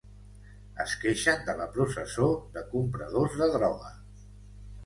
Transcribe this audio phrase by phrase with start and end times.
[0.85, 3.93] Es queixen de la processó de compradors de droga.